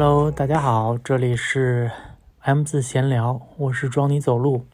[0.00, 1.90] Hello，大家好，这里是
[2.42, 4.64] M 字闲聊，我是装你走路。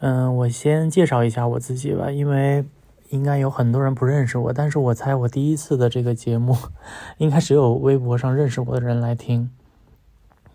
[0.00, 2.62] 嗯，我先介绍一下我自己吧，因为
[3.08, 6.54] 应该有很多人不认识我，但是我猜我第一次的这个节目，
[7.16, 9.50] 应该只有微博上认识我的人来听。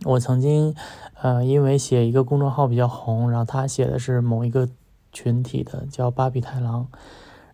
[0.06, 0.76] 我曾经，
[1.20, 4.70] 呃，因为写一个公众号比较红，然后他写的是某一个
[5.12, 6.86] 群体的，叫巴比太郎，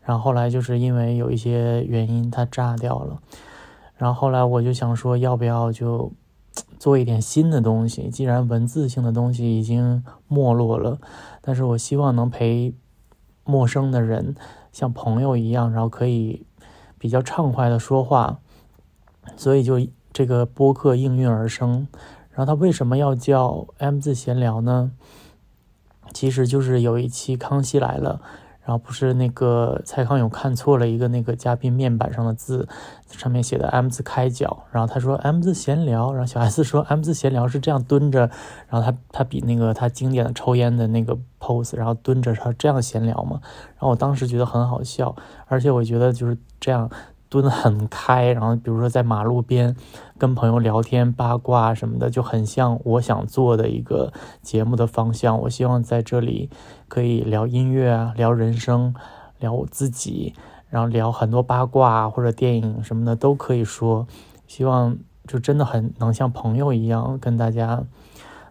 [0.01, 3.21] 然后后来就是因为有一些原因，他炸掉了。
[3.95, 6.11] 然后后来我就想说，要不要就。
[6.83, 10.99] 做一点新的东西，既然文字性的东西已经没落了，
[11.39, 12.75] 但是我希望能陪
[13.45, 14.35] 陌生的人
[14.73, 16.45] 像朋友一样，然后可以
[16.97, 18.39] 比较畅快的说话，
[19.37, 19.79] 所以就
[20.11, 21.87] 这个播客应运而生。
[22.31, 24.91] 然后它为什么要叫 M 字闲聊呢？
[26.11, 28.19] 其实就是有一期《康熙来了》。
[28.65, 32.67] 然后不是那个蔡康永看错了一个那个嘉宾面板上的字，
[33.09, 38.29] 上面写的 M 字开脚，然后他说 M 字闲聊，然后小 S 说 M 字闲聊是这样蹲着，
[38.69, 43.39] 然后他他比那个他经典的抽烟的那个 pose，然后蹲着他这样闲聊嘛，
[43.73, 45.15] 然后我当时觉得很好笑，
[45.47, 46.89] 而且我觉得就是这样。
[47.33, 49.75] 蹲得很开，然后比如说在马路边
[50.19, 55.41] 跟朋友聊天八卦什么的，就很像我想做的一个节目的方向。
[55.41, 56.51] 我希望在这里
[56.87, 58.93] 可以聊音乐，聊人生，
[59.39, 60.35] 聊我自己，
[60.69, 64.05] 然后聊很多八卦或者电影什么的都可以说。
[64.45, 64.95] 希望
[65.25, 67.81] 就真的很能像朋友一样跟大家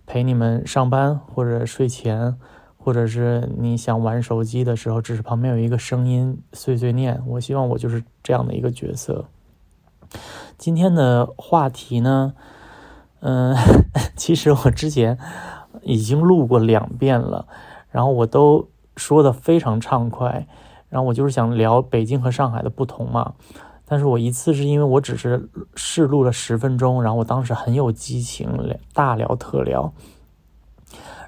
[0.06, 2.36] 陪你们上班或者睡前。
[2.82, 7.22] 或者是你想玩手机的时候，只是旁边有一个声音碎碎念。
[7.28, 9.26] 我希望我就是这样的一个角色。
[10.58, 12.34] 今天的话题呢，
[13.20, 13.54] 嗯，
[14.16, 15.16] 其实我之前
[15.82, 17.46] 已经录过两遍了，
[17.90, 20.48] 然后我都说的非常畅快。
[20.88, 23.34] 然后我就是想聊北京和上海的不同嘛。
[23.86, 28.50] 但是我一次是因为我只是试录了十分钟，然后我当时很有激情，
[28.92, 29.94] 大聊特聊。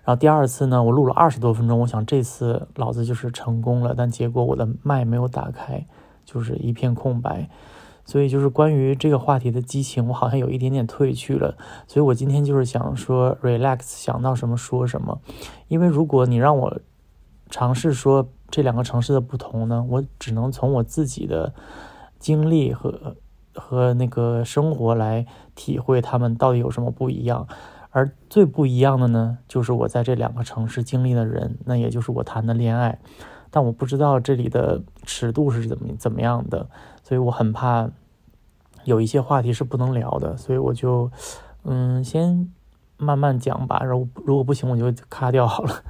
[0.04, 5.86] 然后第二次呢，我录了二十多分钟，我想这次老子就是成功了，但结果我的麦没有打开，
[6.26, 7.48] 就是一片空白，
[8.04, 11.56] 所以就是关于这个话题的激情，我好像有一点点褪去了。
[11.86, 15.18] 所以我今天就是想说，relax，想到什么说什么。
[15.68, 16.80] 因为如果你让我
[17.48, 21.54] 尝试说这两个城市的不同呢，我只能从我自己的
[22.18, 23.16] 经历和
[23.54, 27.48] 和那个生活来体会他们到底有什么不一样。
[27.94, 32.98] 而最不一样的呢，就是我在这两个城市经历的人，那也就是我谈的恋爱，
[33.52, 36.68] 但我不知道这里的尺度是怎么怎么样的，
[37.04, 37.88] 所以我很怕
[38.82, 41.08] 有一些话题是不能聊的，所以我就
[41.62, 42.52] 嗯先
[42.96, 45.84] 慢慢讲吧，然后如果不行我就卡掉好了。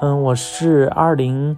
[0.02, 1.56] 嗯，我是二零。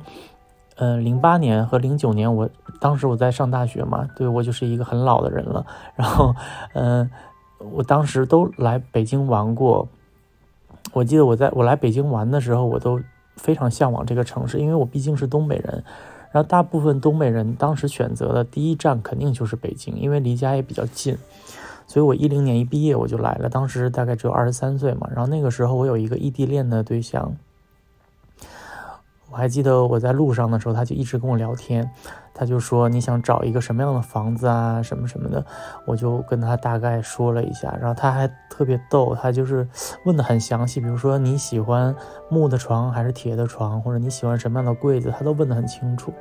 [0.76, 5.64] 嗯，零八年和零九年，我当时我在上大学嘛，对我就是一个很老的人了。
[5.94, 6.34] 然后，
[6.74, 7.08] 嗯，
[7.58, 9.88] 我当时都来北京玩过。
[10.92, 13.00] 我记得我在我来北京玩的时候，我都
[13.36, 15.84] 非常向往这个城市，因为我毕竟是东北人。
[16.32, 21.16] 然后，大部分东北人当时选择的第一站肯定就是北京，因为离家也比较近。
[21.86, 25.08] 所以我一零年一毕业我就来了，当时大概只有二十三岁嘛。
[25.14, 27.36] 然后那个时候我有一个异地恋的对象。
[29.34, 31.90] 我还记得我在路上的时候，他就一直跟我聊天，
[32.32, 35.44] 他就说你想找一个什么样的房子啊，什么什么的，
[35.88, 39.66] 我就跟他大概说了一下，然后他还特别逗，他就是
[40.04, 41.92] 问的很详细，比如说你喜欢
[42.28, 46.14] 木的床还是铁的床，或者你喜欢什么样的柜子，他都问的很清楚。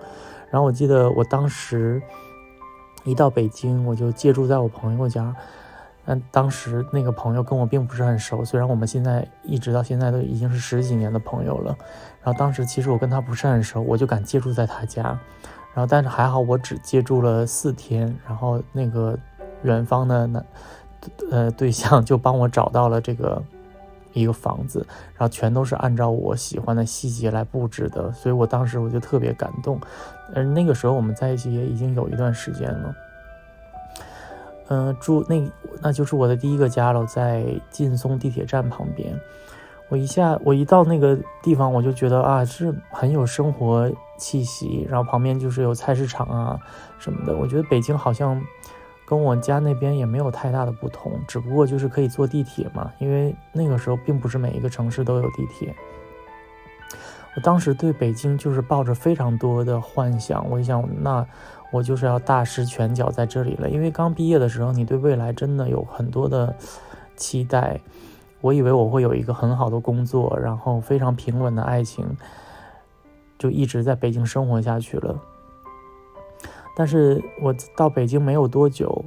[0.49, 2.01] 然后我记得我当时
[3.03, 5.35] 一到北京，我就借住在我朋友家。
[6.05, 11.77] 但当时那个朋友跟我并不是很熟，虽然我们现在一直到现在都已经是十几年的朋友了。
[12.23, 15.03] 然后当时其实我跟他不是很熟，我就敢借住在他家。
[15.73, 19.17] 然后但是还好我只借住了四天，然后那个
[19.63, 20.43] 远方的那
[21.31, 23.41] 呃对象就帮我找到了这个
[24.13, 24.85] 一个房子，
[25.15, 29.81] 然后全都是按照我喜欢的细节来布置的，所以我当时我就特别感动。
[30.35, 32.95] 而那个时候我们在一起也已经有一段时间了。
[34.69, 35.41] 嗯，住那
[35.81, 39.19] 那就是我的第一个家了，在劲松地铁站旁边。
[39.89, 44.87] 我一下我一到那个地方，我就觉得啊，是很有生活气息。
[44.89, 46.59] 然后旁边就是有菜市场啊
[46.99, 47.35] 什么的。
[47.35, 48.41] 我觉得北京好像
[49.05, 52.91] 跟我家那边也没有太大的不同，只不过就是可以坐地铁嘛。
[52.99, 55.75] 因为那个时候并不是每一个城市都有地铁。
[57.35, 61.25] 我当时对北京就是抱着非常多的幻想，我想那。
[61.71, 66.55] 我就是要大施拳脚在这里了，因为刚毕业的时候，你对未来真的有很多的
[67.15, 67.79] 期待。
[68.43, 72.05] 我以为我会有一个很好的工作，然后非常平稳的爱情，
[73.39, 75.17] 就一直在北京生活下去了。
[76.75, 79.05] 但是我到北京没有多久，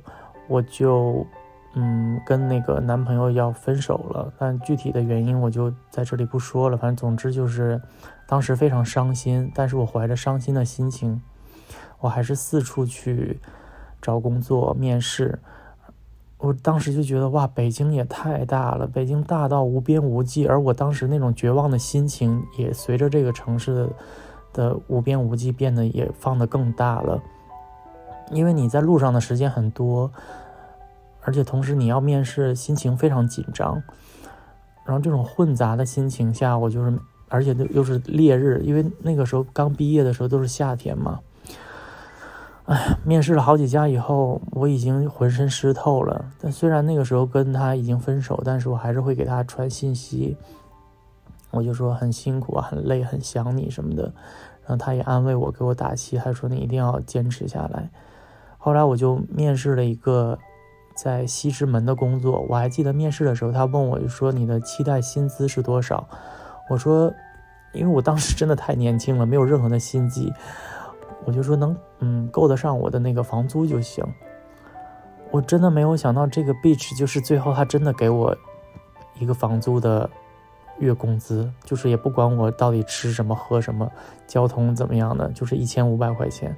[0.49, 1.27] 我就
[1.75, 4.33] 嗯跟那个男朋友要分手了。
[4.39, 6.77] 但具体的原因我就在这里不说了。
[6.79, 7.79] 反正总之就是
[8.27, 11.21] 当时非常伤心，但是我怀着伤心的心情，
[12.01, 13.39] 我还是四处去
[14.01, 15.39] 找工作面试。
[16.39, 23.89] 我当时就觉得哇，北京也太大了，北京大到无边无际，而我当时那种绝望的心情也随着这个城市
[24.53, 27.23] 的无边无际变得也放得更大了。
[28.31, 30.11] 因为你在路上的时间很多，
[31.23, 33.83] 而且同时你要面试，心情非常紧张。
[34.85, 36.99] 然后这种混杂的心情下，我就是，
[37.29, 41.21] 而且又是烈日，因为那个时候刚毕业的时候都是夏天嘛。
[42.67, 46.25] 哎，面试了好几家以后，我已经浑身湿透了。
[46.41, 50.37] 但虽然那个时候跟他已经分手，但是我还是会给他传信息。
[51.53, 54.13] 我就说很辛苦啊，很累，很想你什么的。
[54.63, 57.89] 然后他也安慰我，给我打气，他说你一定要坚持下来。
[58.59, 60.37] 后来我就面试了一个
[60.97, 62.45] 在西直门的工作。
[62.49, 66.09] 我还记得面试的时候，他问我说你的期待薪资是多少？
[66.69, 67.15] 我说，
[67.73, 70.33] 因为我当时真的太年轻了，没有任何的心机。
[71.27, 74.03] 我就说能，嗯，够得上我的那个房租就行。
[75.33, 78.35] 我真的没有想到这个 beach 就是最后他真的给我
[79.19, 80.09] 一个房租的
[80.79, 83.91] 月工资，就是也不管我到底吃什么喝什么，
[84.27, 86.57] 交通怎么样的，就是一千五百块钱。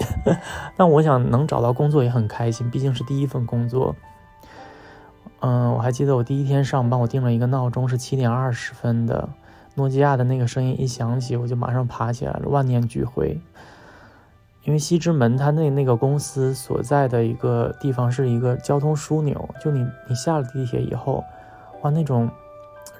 [0.76, 3.94] 但我想能找到工作也很开心，毕竟是第一份工作。
[5.40, 9.28] 嗯，我还记得我第一天上班，我定了一个闹钟是七点二十分的。
[9.76, 13.40] 诺基亚的那个声音一响起，我就马上爬起来了，万念俱灰。
[14.64, 21.22] 因为西直门它那那个公司所在的一个地方是一个交通枢纽，就你你下了地铁以后，
[21.82, 22.28] 哇，那种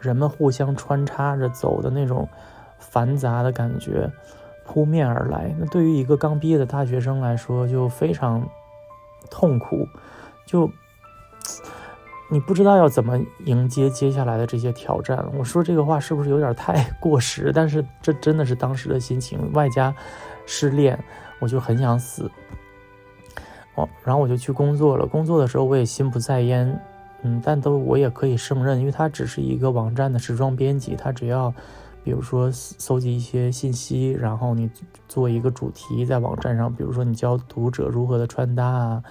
[0.00, 2.28] 人们互相穿插着走的那种
[2.79, 4.08] 繁杂的感觉
[4.64, 8.49] 扑面而来，那对于一个刚毕业的大学生来说就非常
[9.31, 9.88] 痛苦，
[10.46, 10.70] 就。
[12.28, 15.25] 你不知道要怎么迎接接下来的这些挑战。
[15.38, 17.52] 我说这个话是不是有点太过时？
[17.55, 19.94] 但是这真的是当时的心情，外加
[20.44, 20.99] 失恋，
[21.38, 22.28] 我就很想死。
[23.76, 25.06] 哦，然后我就去工作了。
[25.06, 26.81] 工作的时候我也心不在焉，
[27.23, 31.55] 嗯，但都我也可以胜任，因为它只是一个网站的时装编辑，它只要
[32.02, 34.69] 比如说搜集一些信息，然后你
[35.06, 39.02] 做一个主题在网站上，比如说你教读者如何的穿搭啊，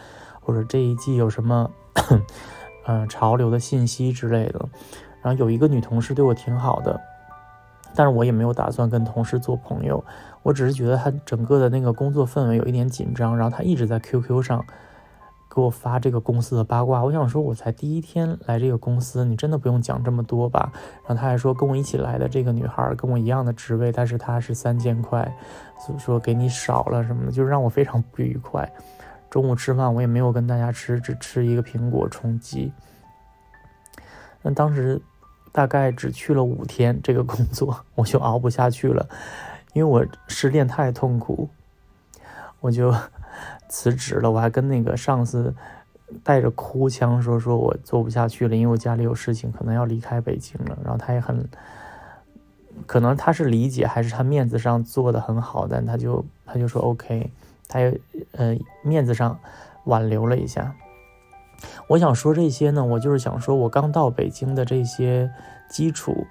[0.42, 1.72] 或者这一季有什么。
[2.88, 4.60] 嗯，潮流的信息之类的，
[5.22, 7.00] 然后有一个女同事对我挺好的，
[7.96, 10.04] 但是我也没有打算跟同事做朋友，
[10.44, 14.64] 我只是觉得她整个的那个工作氛围有一点紧张，然后她一直在 QQ 上
[15.50, 20.72] 给我发这个公司的八卦，我想说我才第一天来这个公司，你真的不用讲这么多吧？
[21.08, 25.36] 然后她还说跟我一起来的这个女孩跟我一样的职位，但是她是三千块，
[25.80, 28.70] 所以说给你少了什么的，就让我非常不愉快。
[29.36, 32.72] 中午吃饭我也没有跟大家吃，只吃一个苹果充饥。
[34.42, 35.02] 那当时
[35.52, 39.06] 大概只去了五天，这个工作我就熬不下去了，
[39.74, 41.50] 因为我失恋太痛苦，
[42.62, 42.96] 我就
[43.68, 44.32] 辞职了。
[44.32, 45.54] 我还跟那个上司
[46.24, 51.46] 带着哭腔说：“说我做不下去了，因为我家里有事情，可能要离开北京了。”然后他也很，
[52.86, 57.30] 可能他是理解，还是他面子上做的很好，但他就他就说 OK。
[57.68, 58.00] 他也，
[58.34, 59.40] 呃，面子上
[59.86, 60.76] 挽留了一下。
[61.88, 65.32] 我想说这些呢，我就是想说，我刚到北京的这些
[65.70, 66.26] 基础，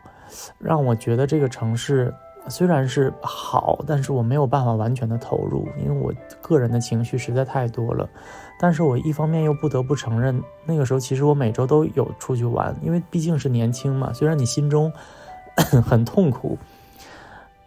[0.59, 2.13] 让我觉得这个城市
[2.49, 6.13] 虽然是好，但是我没有办法完全的投入，因为我
[6.43, 8.09] 个人的情绪实在太多了。
[8.61, 14.13] 但是我一方面又不得不承认，那个时候其实我每周都有出去玩，因为毕竟是年轻嘛。
[14.13, 14.93] 虽然你心中
[15.85, 16.59] 很痛苦。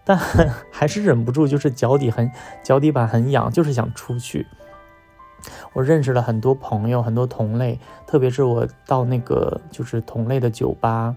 [0.07, 0.17] 但
[0.71, 2.31] 还是忍不住，就是脚底很
[2.63, 4.47] 脚底板很痒，就是想出去。
[5.73, 11.13] 我认识了很多朋友，很多同类，特别是我到那个就是同类的酒吧，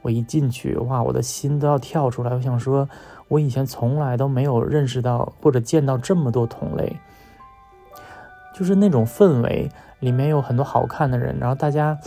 [0.00, 2.32] 我一进去，哇，我的心都要跳出来。
[2.34, 2.88] 我想说，
[3.28, 6.96] 我以前从来都没有认识到或者见到这么多同类，
[8.54, 11.98] 就是那种氛围，里面有很多好看的人，然后大家。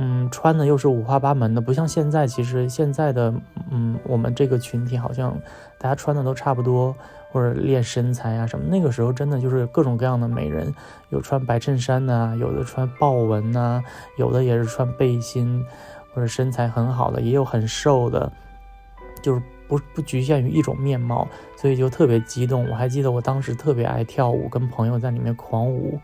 [0.00, 2.24] 嗯，穿的又是五花八门的，不像现在。
[2.24, 3.34] 其实现在的，
[3.68, 5.36] 嗯，我们这个群体好像
[5.76, 6.94] 大家穿的都差不多，
[7.32, 8.64] 或者练身材啊什么。
[8.68, 10.72] 那个时候真的就是各种各样的美人，
[11.08, 13.82] 有穿白衬衫的，有的穿豹纹呐，
[14.16, 15.66] 有的也是穿背心，
[16.14, 18.32] 或者身材很好的，也有很瘦的，
[19.20, 21.26] 就是不不局限于一种面貌，
[21.56, 22.70] 所以就特别激动。
[22.70, 25.98] 我还记得我当时特别爱跳舞，跟朋友在里面狂舞，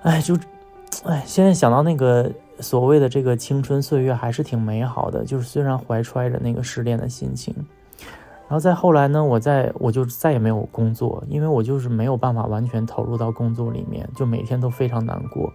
[0.00, 0.34] 哎，就。
[1.04, 5.24] 哎，现在想到那个所谓的这个青春岁月，还是挺美好的。
[5.24, 7.54] 就是虽然怀揣着那个失恋的心情，
[8.48, 15.52] 然后再后来呢，我在我就再也没有工作，因为我就是没有办法完全投入到工作里面，就每天都非常难过。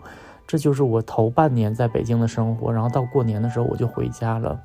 [0.48, 4.60] 这就是我头半年在北京的生活，然后到过年的时候我就回家了。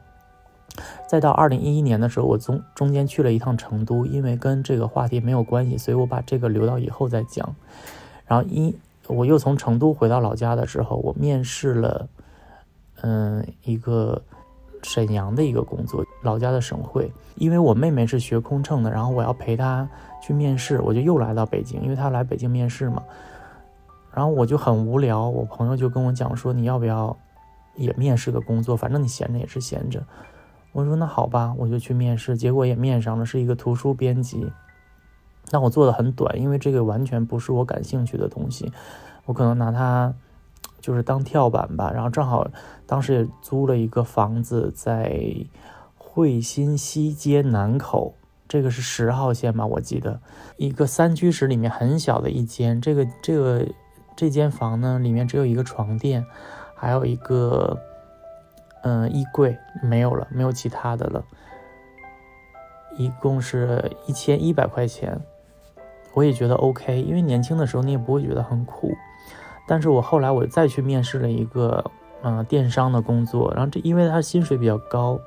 [1.09, 7.55] 再到二零一一年的时候，我中中间去了一趟成都，因为跟这个话题没有关系，所以我把这个留到以后再讲。
[8.27, 8.77] 然后一
[9.09, 12.09] 我又从成都回到老家的时候，我面试了，
[13.03, 14.21] 嗯，一个
[14.83, 17.11] 沈阳的一个工作，老家的省会。
[17.37, 19.89] 因为我妹妹是学空乘的，然后我要陪她
[20.23, 23.03] 去面试，我就又来到北京，因为她来北京面试嘛。
[24.13, 27.15] 然后我就很无聊，我朋友就跟我讲说，你要不要
[27.75, 28.77] 也面试个工作？
[28.77, 30.03] 反正你闲着也是闲着。
[30.73, 34.51] 我说那好吧，我就去面试，结果也面上了，是一个图书编辑。
[35.51, 38.73] 但我做的很短，因为这个完全不是我感兴趣的东西，
[39.25, 40.15] 我可能拿它
[40.81, 41.91] 就是当跳板吧。
[41.93, 42.49] 然后正好
[42.87, 45.35] 当时也租了一个房子在
[45.97, 48.15] 汇新西街南口，
[48.49, 50.21] 这个是十号线吧，我记得
[50.57, 52.81] 一个三居室里面很小的一间。
[52.81, 53.67] 这个这个
[54.17, 56.25] 这间房呢，里面只有一个床垫，
[56.75, 57.79] 还有一个。
[58.83, 61.25] 嗯，衣柜没有了，没有其他的了。
[62.97, 65.21] 一共是一千一百块钱，
[66.17, 68.97] 我也觉得 OK，因为年轻的时候你也不会觉得很苦。
[69.69, 71.85] 但是我后来我再去面试了一个
[72.23, 75.21] 嗯电商的工作，然后这因为他薪水比较高，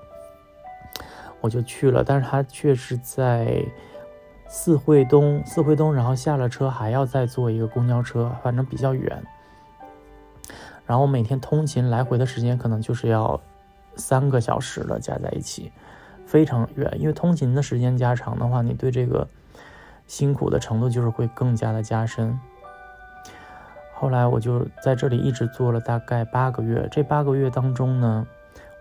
[1.42, 2.04] 我就去了。
[2.04, 3.64] 但是他却是在
[4.48, 9.22] 四惠东，四惠东，然后下了车还要再坐一个公交车，反正比较远。
[10.88, 13.40] 然后每天通勤来回的时间可能就是要
[13.96, 15.72] 三个小时了，加在一起
[16.26, 16.92] 非常远。
[16.98, 19.28] 因为通勤的时间加长的话，你对这个
[20.10, 22.38] 辛苦的程度就是会更加的加深。
[23.94, 26.88] 后来我就在这里一直做了大概八个月。
[26.92, 28.26] 这八个月当中呢，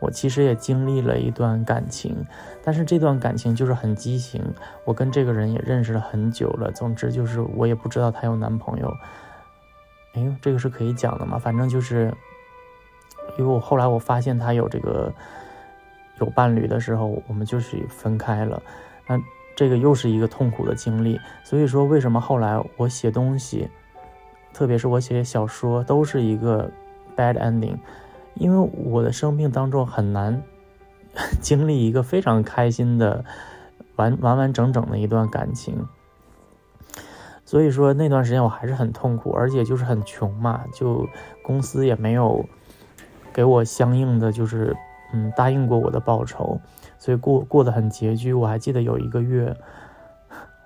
[0.00, 2.24] 我其实也经历了一段感情，
[2.64, 4.42] 但是这段感情就是很畸形。
[4.86, 8.96] 我跟这个人也认识了很久了，总之就是我也不知道她有男朋友。
[10.14, 11.38] 哎，这个是可以讲的嘛？
[11.38, 12.14] 反正就是，
[13.36, 15.12] 因为我后来我发现她有这个
[16.20, 18.62] 有伴侣的时候，我们就是分开了。
[19.06, 19.20] 那
[19.58, 21.18] 这个又是一个痛苦的经历。
[21.42, 23.68] 所以说，为什么后来我写东西，
[24.52, 26.70] 特别是我写小说，都是一个
[27.16, 27.76] bad ending？
[28.34, 30.40] 因为我的生命当中很难
[31.42, 33.24] 经历一个非常开心的
[33.96, 35.88] 完完完整整的一段感情。
[37.44, 41.08] 所以说那段时间我还是很痛苦，而且就是很穷嘛，就
[41.42, 42.48] 公司也没有
[43.32, 44.76] 给我相应的就是
[45.12, 46.60] 嗯答应过我的报酬，
[46.98, 48.32] 所以过过得很拮据。
[48.32, 49.56] 我还记得有一个月，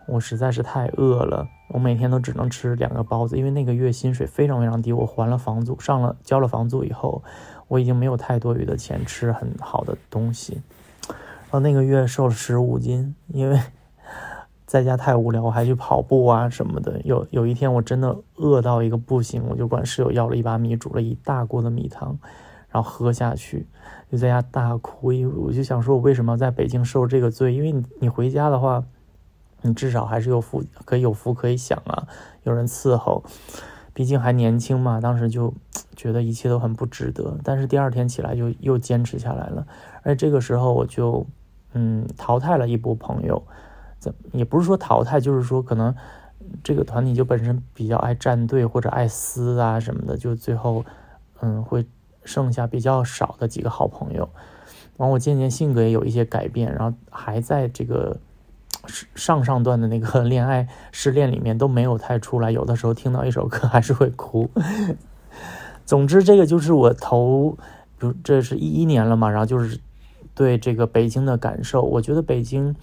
[0.07, 4.93] 我实在是太饿了，我每天都只能吃两个包子，因为那个月薪水非常非常低。
[4.93, 7.23] 我还了房租，上了交了房租以后，
[7.69, 10.62] 我已经没有太多余的钱吃很好的东西。
[11.09, 13.61] 然后那个月瘦了十五斤，因为。
[14.65, 16.99] 在家太无聊，我还去跑步啊什么的。
[17.05, 22.19] 有有一天我真的饿到一个不行，我就管室友要了一把米，煮了一大锅的米汤，
[22.73, 23.67] 然后喝下去，
[24.11, 25.12] 就在家大哭。
[25.37, 27.55] 我就想说，我为什么在北京受这个罪？
[27.55, 28.83] 因为你你回家的话，
[29.61, 32.09] 你至少还是有福，可以有福可以享啊，
[32.43, 33.23] 有人伺候。
[33.95, 35.52] 毕竟还年轻嘛，当时就
[35.95, 37.37] 觉得一切都很不值得。
[37.45, 39.67] 但是第二天起来就又坚持下来了，
[40.02, 41.26] 而这个时候我就
[41.75, 43.43] 嗯淘汰了一波朋友。
[43.99, 45.95] 怎也不是说淘汰，就是说可能
[46.64, 50.83] 这个团体就本身比较爱站队或者爱撕啊什么的，就最后
[51.41, 51.87] 嗯会
[52.25, 54.29] 剩下比较少的几个好朋友。
[54.97, 58.19] 完，我渐渐性格也有一些改变，然后还在这个
[59.14, 62.50] 上上段的那个恋爱失恋里面都没有太出来。
[62.50, 64.50] 有的时候听到一首歌还是会哭。
[65.87, 67.57] 总之，这个就是我头，
[67.99, 69.81] 比如这是一一年了嘛，然后就是
[70.35, 71.83] 对这个北京的感受。
[71.83, 72.75] 我觉得北京。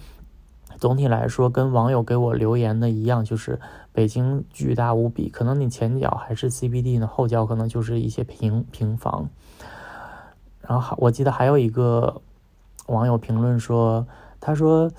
[0.80, 3.60] 总体来说，跟网友给我留言的一样，就是
[3.92, 5.28] 北京巨大无比。
[5.28, 9.28] 可能你前脚还是 CBD 呢，后脚可能就是一些平平房。
[10.62, 12.22] 然后还我记得还有一个
[12.86, 14.06] 网友评论说，
[14.40, 14.90] 他说：“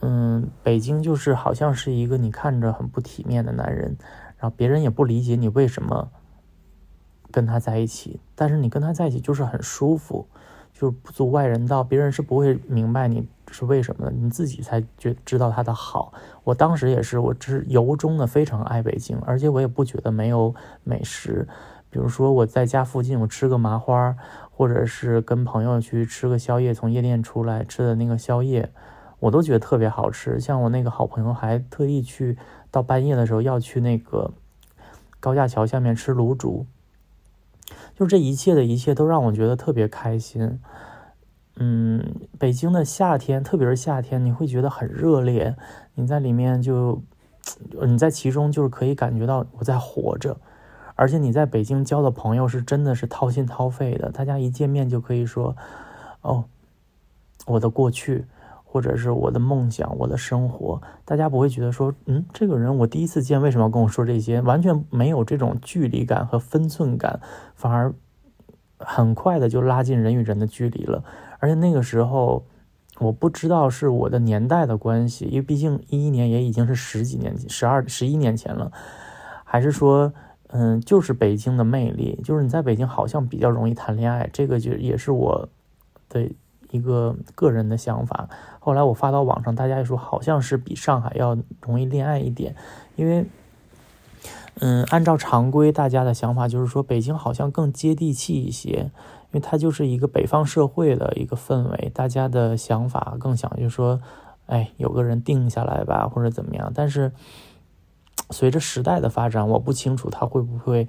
[0.00, 3.96] 嗯，北京就是好像是一个你看着很不体面的男人，
[4.38, 6.08] 然后别人也不理解你为什么
[7.32, 10.28] 跟他在一起，但是你跟他在一起就是很舒服，
[10.78, 14.10] 就是不足外人道，别人是不会明白你。”是为什么的？
[14.10, 16.12] 你自己才觉知道它的好。
[16.42, 20.52] 我当时也是，我是由衷的非常爱北京，而且我也不觉得没有
[20.82, 21.46] 美食。
[21.88, 24.16] 比如说我在家附近，我吃个麻花，
[24.50, 28.68] 或者是跟朋友去吃个宵夜，从夜店出来吃的那个宵夜，
[29.20, 30.40] 我都觉得特别好吃。
[30.40, 32.36] 像我那个好朋友还特意去
[32.72, 34.32] 到半夜的时候要去那个
[35.20, 36.66] 高架桥下面吃卤煮，
[37.96, 40.60] 就这一切的一切都让我觉得特别开心。
[41.56, 45.56] 嗯，北京的夏天，特别是夏天，你会觉得很热烈，
[45.94, 47.02] 你在里面就，
[47.86, 50.36] 你在其中就是可以感觉到我在活着，
[50.94, 55.56] 而且你在北京交的朋友是真的是掏心掏肺的，大家一见面就可以说，
[56.20, 56.44] 哦，
[57.46, 58.26] 我的过去。
[58.76, 64.42] 或者是我的梦想，我的生活，大家不会觉得说，嗯，这个人我第一次见，为什么要跟我说这些？
[64.42, 67.18] 完全没有这种距离感和分寸感，
[67.54, 67.94] 反而
[68.78, 71.02] 很快的就拉近人与人的距离了。
[71.38, 72.44] 而且那个时候，
[72.98, 78.70] 我不知道是我的年代的关系，因为毕竟一一年也已经是十几年、十二、十一年前了，
[79.42, 80.12] 还是说，
[80.48, 85.48] 嗯，就是北京的魅力，就是你在北京好像比较容易谈恋爱，这个就也是我
[86.10, 86.30] 的。
[86.70, 92.56] 一个个人的想法，后来我发到网上，大家也说好像是比上海要容易恋爱一点，
[92.96, 93.24] 因为，
[94.60, 98.90] 嗯，按照常规，大家的想法就是说北京好像更接地气一些，
[99.30, 104.00] 因为它就是一个北方社会的一个氛围，大家的想法更想就是说，
[104.46, 106.72] 哎，有个人定下来吧，或者怎么样。
[106.74, 107.12] 但是
[108.30, 110.88] 随着时代的发展，我不清楚它会不会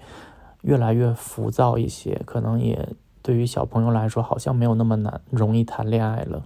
[0.61, 2.89] 越来越浮躁一些，可能也。
[3.27, 6.45] 对于小朋友来说，好像没有那么难，容易谈恋爱了。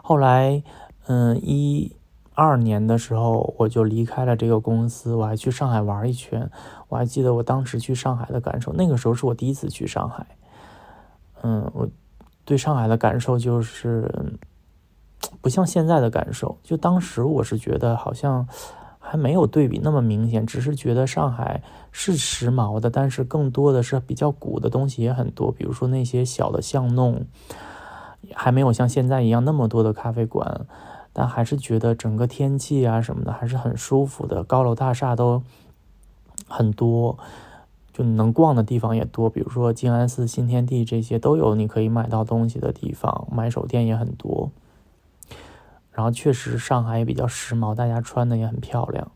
[0.00, 0.62] 后来，
[1.08, 1.96] 嗯，一
[2.34, 6.48] 二年的时候，我就离开了这个公司，我还去上海玩一圈。
[6.88, 10.24] 我还记得我当时去上海的感受，那个时候是我第一次去上海。
[11.42, 11.88] 嗯，我
[12.44, 14.38] 对上海的感受就是
[15.40, 18.46] 不像现在的感受，就当时我是觉得好像。
[19.06, 27.26] 还没有对比那么明显，只是觉得上海是时髦的，但是更多的是比较古的东西也很多，比如说那些小的巷弄，
[28.32, 30.66] 还没有像现在一样那么多的咖啡馆，
[31.12, 35.42] 但还是觉得整个天气啊什么的还是很舒服的，高楼大厦都
[36.48, 37.18] 很多，
[37.92, 44.50] 就能逛的地方也多，比如说静安寺、新天地这些都有你可以买到东西的地方，买手店也很多。
[45.94, 49.12] 然后确实上海也比较时髦，大家穿的也很漂亮。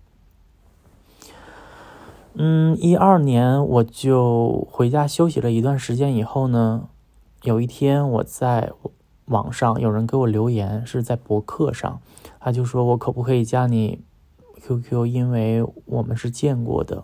[2.34, 6.88] 嗯，一二年我就回家休息了一段时间以后呢，
[7.42, 8.70] 有一天我在
[9.24, 12.00] 网上有人给我留言，是在博客上，
[12.38, 14.04] 他就说我可不可以加你
[14.62, 17.02] QQ，因为我们是见过的。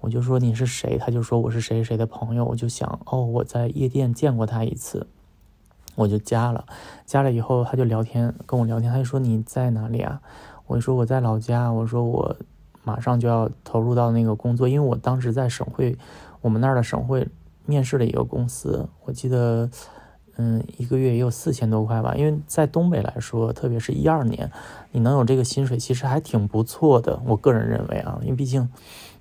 [0.00, 5.06] 我就说你是谁，他就说我是谁谁的朋友，我就想哦，我在夜店见过他一次。
[5.94, 6.64] 我就加了，
[7.06, 10.20] 加了以后他就聊天，跟我聊天，他就说你在哪里啊？
[10.66, 12.36] 我说我在老家，我说我
[12.82, 15.96] 马上就要投入到那个工作，因为我当时在省会，
[16.40, 17.28] 我们那儿的省会
[17.66, 19.68] 面试了一个公司，我记得，
[20.36, 24.50] 嗯，一个月也有四千多块吧，因为在东北来说，特别是一二年，
[24.92, 28.68] 你能有这个薪水，其实还挺不错的，我个人认为啊，因为毕竟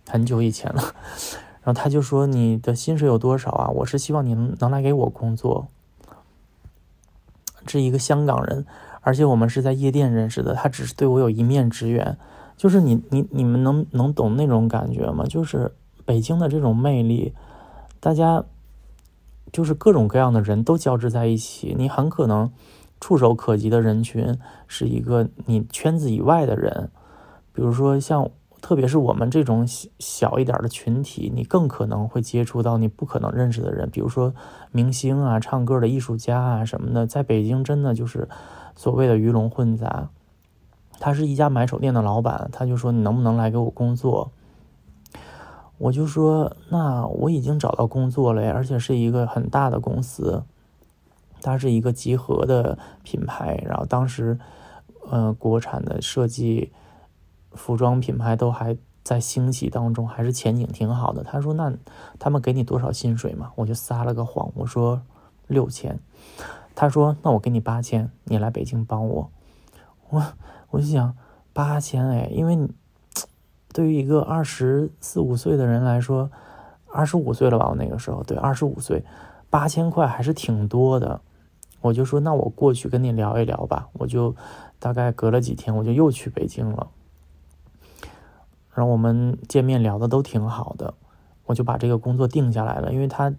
[0.09, 0.81] 很久以前了。
[1.63, 3.69] 然后他就说你的薪水有多少啊？
[3.69, 5.67] 我是希望你能能来给我工作。
[7.65, 8.65] 是一个香港人，
[9.01, 10.53] 而且我们是在夜店认识的。
[10.53, 12.17] 他只是对我有一面之缘，
[12.57, 15.25] 就是你你你们能能懂那种感觉吗？
[15.25, 15.71] 就是
[16.05, 17.33] 北京的这种魅力，
[17.99, 18.43] 大家
[19.51, 21.75] 就是各种各样的人都交织在一起。
[21.77, 22.51] 你很可能
[22.99, 26.89] 触手可及的人群是一个你圈子以外的人，
[27.53, 28.29] 比如说像。
[28.63, 29.67] 特别是我们这种
[29.99, 34.33] 小一点的群体，你更可能会接触到你不可能认识的人，比如说
[34.71, 37.05] 明星啊、唱歌的艺术家啊什么的。
[37.05, 38.29] 在北京，真的就是
[38.73, 40.07] 所谓的鱼龙混杂。
[40.97, 44.31] 他是一家买手店的老板，他就说：“你能不能来给我工作？”
[45.77, 50.41] 我就说：“那我已经找到工作了呀，而且是一个很大的公司，
[51.41, 53.61] 它是一个集合的品牌。
[53.67, 54.39] 然后当时，
[55.11, 56.71] 呃，国产的设计。”
[57.53, 61.23] 服装品牌都还在兴起当中，还是前景挺好的。
[61.23, 61.73] 他说：“那
[62.19, 65.01] 他们给你多少薪水嘛？”我就撒了个谎，我说
[65.47, 65.99] 六千。
[66.73, 69.29] 他说：“那我给你八千，你来北京帮我。”
[70.09, 70.23] 我
[70.69, 71.15] 我就想
[71.51, 72.67] 八千哎，因为
[73.73, 76.31] 对于一个二十四五岁的人来说，
[76.91, 77.67] 二十五岁了吧？
[77.69, 79.03] 我那个时候对二十五岁，
[79.49, 81.21] 八千块还是挺多的。
[81.81, 84.33] 我就说：“那我过去跟你聊一聊吧。”我就
[84.79, 86.87] 大概隔了几天，我就又去北京了。
[88.75, 90.93] 然后我们见面聊的都挺好的，
[91.45, 92.91] 我就把这个工作定下来了。
[92.91, 93.33] 因为他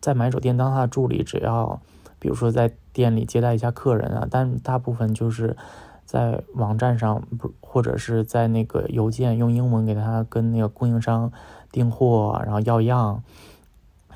[0.00, 1.80] 在买手店当他的助理，只要
[2.18, 5.56] 比如说在店里接待一下客人啊，但大部分就是
[6.04, 11.32] 在网站上不或者是在那个邮件用英文给他跟那个供应商
[11.70, 13.22] 订货，然后要样，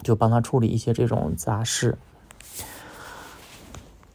[0.02, 1.96] 就帮他处理一些这种杂事。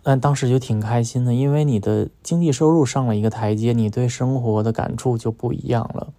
[0.04, 6.12] 但当时就挺开心的，因为你的经济收入上了一个台阶，你对生活的感触就不一样了。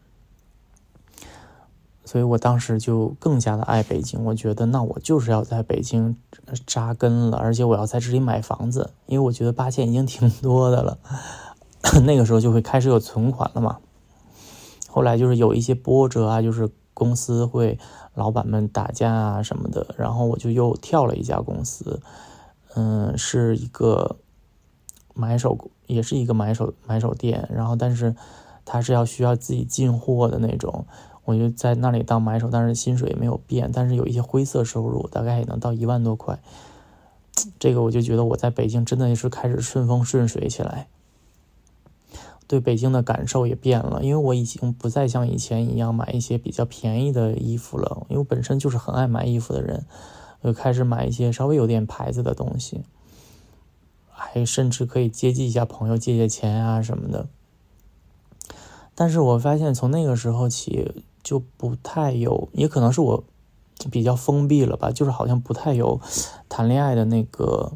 [2.12, 4.22] 所以我当时就更加的爱北京。
[4.22, 6.14] 我觉得那我就是要在北京
[6.66, 10.98] 扎根了，而且我要在这里买房子，因为我觉得八千已经挺多的了。
[12.04, 13.78] 那个时候就会开始有存款了嘛。
[14.90, 17.78] 后来就是有一些波折啊，就是公司会
[18.12, 22.02] 老板们打架啊什么的，然后我就又跳了一家公司，
[22.74, 24.16] 嗯，是一个
[25.14, 28.14] 买手，也是一个买手买手店，然后但是
[28.66, 30.84] 他是要需要自己进货的那种，
[31.24, 36.40] 我就在那里当买手，但是薪水也没有变，但是有一些灰色收入，大概也能到一万多块。
[37.58, 40.88] 这个我就觉得我在北京真的是开始顺风顺水起来。
[42.48, 48.04] 对北京的感受也变了，因为我已经不再像以前一样买一些比较便宜的衣服了。
[48.10, 49.86] 因为我本身就是很爱买衣服的人，
[50.44, 52.82] 就开始买一些稍微有点牌子的东西，
[54.10, 57.28] 还甚至可以接济一下朋友，借借钱啊什么的。
[58.94, 63.24] 但是我发现从那个时候起就不太有，也可能是我
[63.90, 66.00] 比较封闭了吧，就是好像不太有
[66.48, 67.72] 谈恋爱的那个。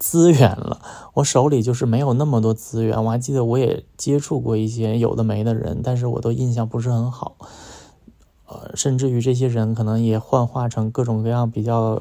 [0.00, 0.80] 资源了，
[1.14, 3.02] 我手里就是没有那么多资源。
[3.04, 7.34] 我还记得我也接触过一些有的没的人，但是我都印象不是很好。
[8.46, 12.00] 呃，甚至于这些人可能也幻化成各种各样比较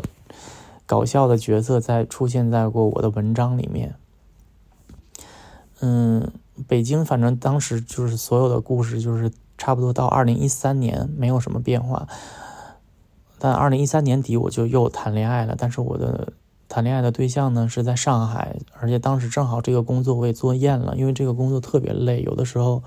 [0.86, 3.96] 搞笑的角色，在出现在过我的文章里面。
[5.80, 6.32] 嗯，
[6.68, 12.08] 北京反正当时就是所有的故事，就是差不多到二零一三年没有什么变化，
[13.40, 16.34] 但二零一三年底我就又谈恋爱了，但是我的。
[16.70, 22.84] 谈恋爱的对象呢是在上海，而且当时正好这个工作我也做厌了，因为这个工作特别累，有的时候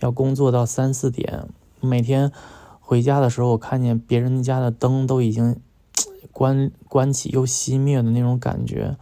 [0.00, 1.46] 要工作到三四点，
[1.78, 2.32] 每天
[2.80, 5.60] 回家的时候，我看见别人家的灯都已经
[6.32, 8.96] 关关起又熄灭的那种感觉，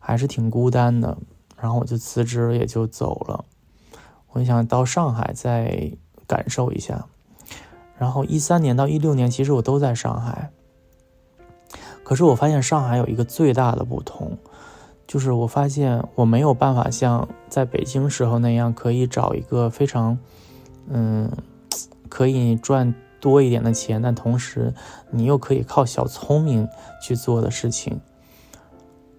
[0.00, 1.16] 还是挺孤单的。
[1.56, 3.44] 然后我就辞职也就走了，
[4.32, 5.92] 我想到上海再
[6.26, 7.06] 感受一下。
[7.98, 10.50] 然后一三年到一六年，其实我都在上海。
[12.02, 14.38] 可是我发现上海有一个最大的不同，
[15.06, 20.16] 就是我发现我没有办法像在北京时候那样，可以找一个非常，
[20.88, 21.30] 嗯，
[22.08, 24.72] 可以赚多一点的钱，但同时
[25.10, 26.68] 你又可以靠小聪明
[27.02, 28.00] 去做的事情。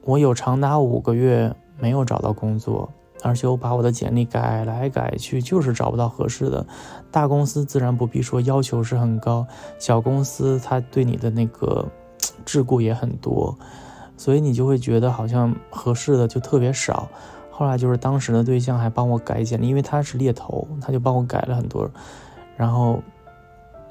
[0.03, 2.89] 我有长达五个月没有找到工作，
[3.21, 6.65] 而且我把我的简历改来改去，就是找不到合适的。
[7.11, 9.45] 大公司自然不必说，要求是很高；
[9.79, 11.85] 小公司他对你的那个。
[12.47, 13.55] 桎梏也很多，
[14.15, 17.07] 所以你就会觉得好像合适的就特别少。
[17.51, 21.89] 后来就是当时的对象还帮我改简历，因为他是猎头，他就帮我改了很多。
[22.55, 23.01] 然后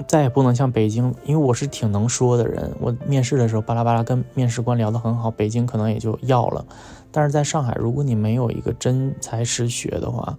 [0.08, 6.64] 再也不能像北京，因为我是挺能说的人，我面试的时候巴拉巴拉跟面试官聊得很好，北京可能也就要了。
[7.12, 10.36] 但是在上海，如果你没有一个真才实学的话，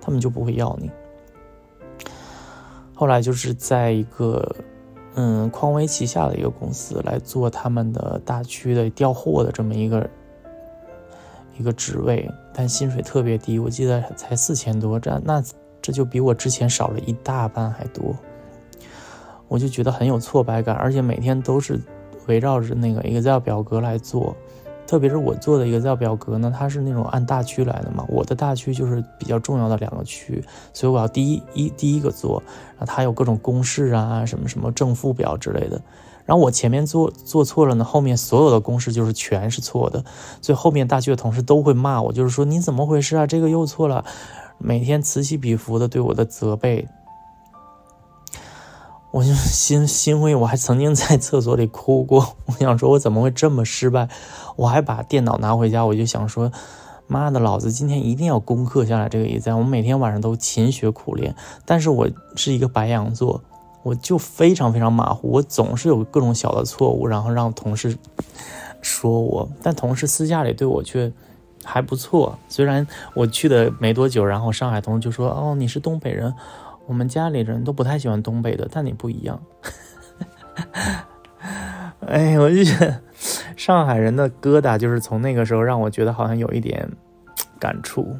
[0.00, 0.90] 他们就不会要你。
[3.00, 4.54] 后来就是在一个。
[5.14, 10.08] 嗯，匡威旗下的一个公司来做他们的大区的调货的这么一个
[11.58, 15.42] 一个职位，但薪水特别低，我记得才四千多，这那
[15.82, 18.14] 这就比我之前少了一大半还多，
[19.48, 21.80] 我就觉得很有挫败感，而且每天都是
[22.28, 24.36] 围绕着那个 Excel 表格来做。
[24.90, 32.42] 特别是我做的一个 Excel 表格呢，它是那种按大区来的嘛，我的大区就是比较重要的两个区，所以我要第一一第一个做，
[32.76, 35.80] 然后它有各种公式啊，什么什么正负表之类的，
[36.24, 40.04] 然后我前面做做错了呢，后面所有的公式就是全是错的，
[40.42, 44.04] 所以后面大区的同事都会骂我，就是说你怎么回事啊，这个又错了，
[44.58, 46.88] 每天此起彼伏的对我的责备。
[49.12, 52.36] 我就心心灰，我还曾经在厕所里哭过。
[52.46, 54.08] 我想说，我怎么会这么失败？
[54.54, 56.52] 我还把电脑拿回家，我就想说，
[57.08, 59.58] 妈的，老子今天一定要攻克下来这个一三。
[59.58, 61.34] 我每天晚上都勤学苦练，
[61.66, 63.42] 但是我是一个白羊座，
[63.82, 67.98] 我就非常非常马虎，我总是有各种小的错误，然后让同事
[68.80, 71.12] 说我，但同事私下里对我却
[71.64, 72.38] 还不错。
[72.48, 76.32] 虽然我去的没多久，然后上海同事就说：“哦，你是东北人。”
[76.90, 79.40] 我们家里人都不太喜欢东北的，但你不一样。
[82.04, 83.00] 哎，我就觉得
[83.56, 86.90] 上海人的疙瘩就是从那个时候让我觉得好像有一点
[87.60, 88.16] 感触。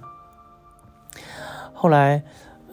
[1.74, 2.22] 后来，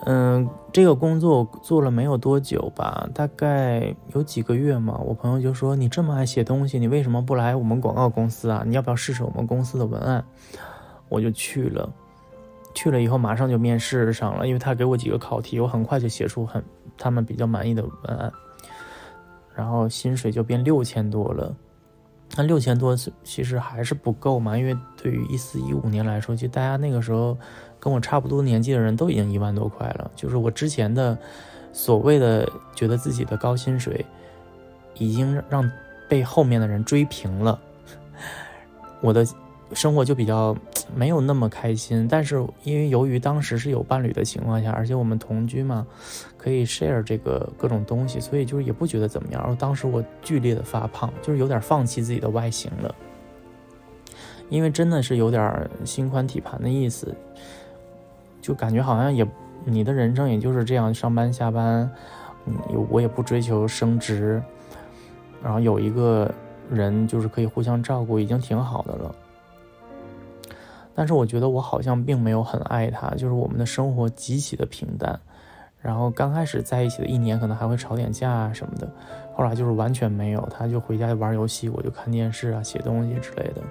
[0.05, 4.99] 嗯，这个工作做了没有多久吧，大概有几个月嘛。
[5.03, 8.61] 我朋友就说：“你这么爱写东西，你为什么不来我们广告公司啊？
[8.67, 10.23] 你要不要试试我们公司的文案？”
[11.09, 11.91] 我就去了。
[12.77, 16.63] 去了以后马上就面试上了，因为他给我几个考题，我很快就写出很
[16.95, 18.31] 他们比较满意的文案，
[19.55, 21.55] 然后薪水就变六千多了。
[22.35, 27.35] 那六千多其实还是不够嘛，因为对于一四一五年来说，其实大家那个时候
[27.79, 30.11] 跟我差不多年纪的人都已经一万多块了。
[30.15, 31.17] 就是我之前的
[31.73, 34.05] 所谓的觉得自己的高薪水
[34.99, 35.67] 已经让
[36.07, 37.59] 被后面的人追平了，
[39.01, 39.25] 我的
[39.73, 40.55] 生活就比较
[40.95, 42.07] 没有那么开心。
[42.07, 45.85] 但是因为由于当时是有伴侣的情况下，而且我们同居嘛，
[46.37, 49.41] 可以 share 这个各种东西，所以就是也不觉得怎么样。
[49.41, 52.95] 然后当时我剧烈的发胖，就是有点放弃自己的外形了，
[54.49, 57.13] 因为真的是有点心宽体盘的意思，
[58.41, 59.27] 就感觉好像也。
[59.69, 61.91] 你的人生也就是这样，上班下班，
[62.45, 62.55] 嗯，
[62.89, 64.41] 我也不追求升职，
[65.43, 66.33] 然后有一个
[66.69, 69.15] 人就是可以互相照顾，已经挺好的了。
[70.97, 75.19] 但是我觉得我好像并没有很爱他，就是我们的生活极其的平淡。
[75.79, 78.89] 然后刚开始在一起的一年，可能还会吵点架啊什么的，
[79.35, 83.61] 后来就是完全没有，他就回家玩游戏，我就看电视啊、写东西之类的。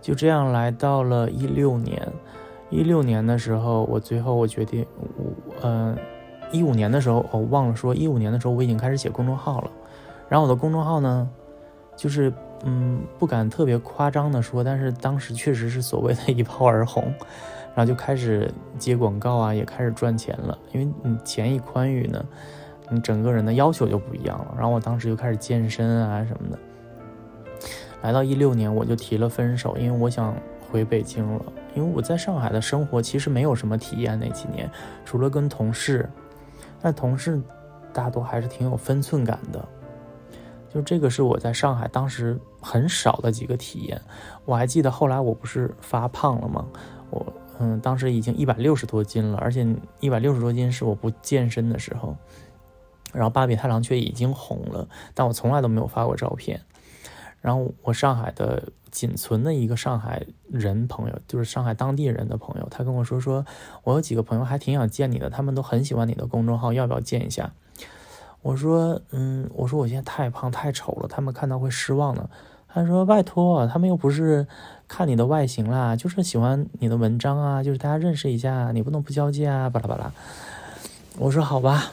[0.00, 1.96] 就这样来到了一六年。
[2.68, 5.96] 一六年的时候，我最后我决定，我嗯，
[6.50, 9.70] 一五年的时候，我忘了说，一五年的时候我已经开始写公众号了。
[10.28, 11.30] 然后我的公众号呢，
[11.94, 12.32] 就是
[12.64, 17.04] 嗯，不敢特别夸张的说，但是当时确实是所谓的一炮而红，
[17.74, 20.56] 然后就开始接广告啊，也开始赚钱了。
[20.72, 22.24] 因为你钱一宽裕呢，
[22.88, 24.54] 你整个人的要求就不一样了。
[24.56, 26.58] 然后我当时就开始健身啊什么的。
[28.02, 31.44] 来到一六年，我就提了分手，因为我想回北京了。
[31.74, 34.70] 因为我在上海的生活其实没有什么体验，那几年
[35.04, 36.08] 除了跟同事，
[36.80, 37.40] 但同事
[37.92, 39.68] 大多还是挺有分寸感的。
[40.68, 44.00] 就这个是我在上海当时很少的几个体验。
[44.46, 46.66] 我还记得后来我不是发胖了吗？
[47.10, 49.66] 我嗯，当时已经一百六十多斤了，而且
[50.00, 52.16] 一百六十多斤是我不健身的时候。
[53.12, 56.62] 然后巴比太郎却已经红了，但我从来都没有发过照片。
[57.42, 63.44] 然后我上海的仅存的一个上海人朋友，就是上海当地人的朋友，他跟我说说，
[63.84, 67.52] 我有几个朋友还挺想见你的，他们都很喜欢你的公众号，要不要见一下？
[68.40, 72.30] 我说，嗯，我说我现在太胖太丑了，他们看到会失望的。
[72.72, 74.46] 他说，拜托，他们又不是
[74.88, 80.12] 看你的外形啦，就是喜欢你的文章啊，就是大家认识一下，你不能不交际啊，巴拉巴拉。
[81.18, 81.92] 我说好吧。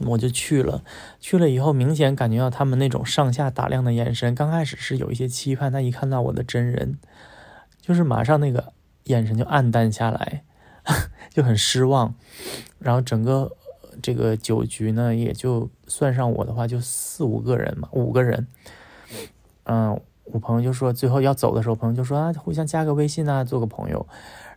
[0.00, 0.82] 我就去了，
[1.20, 4.34] 去了以后，明显感觉到他们那种上下打量的眼神。
[4.34, 6.98] 刚开始是有一些期盼，但一看到我的真人，
[7.80, 10.44] 就是马上那个眼神就暗淡下来，
[11.32, 12.14] 就很失望。
[12.78, 13.50] 然后整个
[14.02, 18.46] 这个酒局呢，也就算上我的话，就四五个人嘛，五个人。
[19.66, 24.06] 嗯，我朋友就说最后要走的时候，朋友就说啊，互相加个微信啊，做个朋友。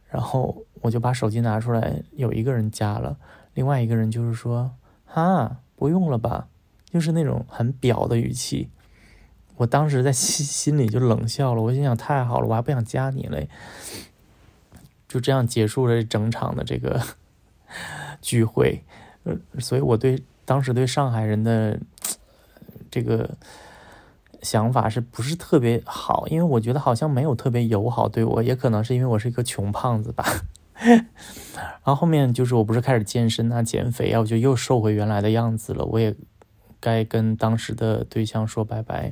[0.10, 3.18] 然后我就把手机拿出来，有一个人加了，
[3.54, 4.72] 另外一个人就是说。
[5.12, 6.50] 啊，不用了吧，
[6.86, 8.70] 就是那种很表的语气。
[9.56, 13.50] 我当时在心心里就冷笑了，我心想太好了，我还不想加你嘞。
[15.08, 17.02] 就这样结束了整场的这个
[18.22, 18.84] 聚会。
[19.24, 21.80] 呃，所以我对当时对上海人的
[22.92, 23.28] 这个
[24.42, 26.26] 想法是不是特别好？
[26.28, 30.26] 因为我觉得好像没有特别友好对我，也可能是因为我是一个穷胖子吧。
[30.82, 35.84] 然后后面就是我不是开始健身啊、减肥啊，我就又瘦回原来的样子了。
[35.86, 36.16] 我也
[36.80, 39.12] 该跟当时的对象说拜拜，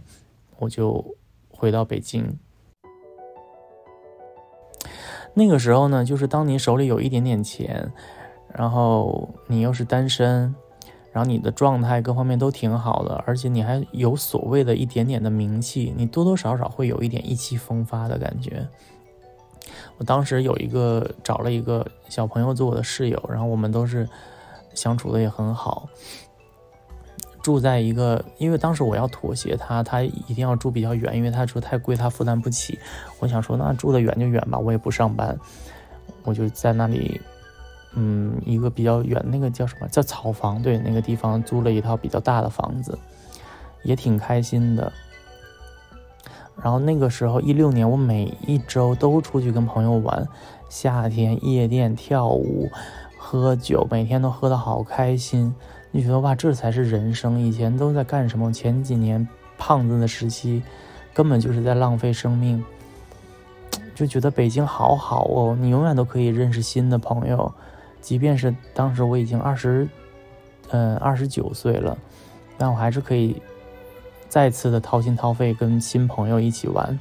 [0.60, 1.16] 我就
[1.50, 2.38] 回到北京。
[5.34, 7.92] 那个时候呢，就是当你手里有一点点钱，
[8.54, 10.56] 然后你又是单身，
[11.18, 18.68] 然后你的状态各方面都挺好的，而且你还有所谓的一点点的名气，你多多少少会有一点意气风发的感觉。
[19.98, 24.08] 我当时有一个找了一个小朋友做我的室友，然后我们都是
[24.76, 25.90] 相处的也很好，
[27.42, 32.78] 住在一个，因为当时我要妥协他，他一定要住比较远，因为他说太贵他负担不起。
[33.18, 35.36] 我想说那住的远就远吧，我也不上班，
[36.22, 37.20] 我就在那里，
[38.00, 40.62] 嗯，一个比较远，那个叫什么叫草房？
[40.62, 42.96] 对，那个地方租了一套比较大的房子，
[43.82, 44.94] 也挺开心的。
[46.62, 50.28] 然后那个时候，一六年，我每一周都出去跟朋友玩，
[50.70, 52.70] 夏天夜店跳舞、
[53.18, 55.54] 喝酒，每天都喝得好开心。
[55.90, 57.40] 你觉得哇，这才是人生。
[57.40, 58.54] 以前都在干什么？
[58.54, 60.62] 前几年胖子的时期，
[61.16, 62.64] 根本就是在浪费生命。
[63.96, 67.52] 就觉得北京好好哦，你永远都可以认识新的朋友，
[68.02, 69.88] 即便是当时我已经二十，
[70.70, 71.98] 嗯，二十九岁了，
[72.58, 73.42] 但我还是可以。
[74.30, 77.00] 再次的掏心掏肺跟新朋友一起玩，